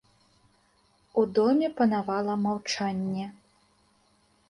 [1.23, 3.25] У доме панавала маўчанне.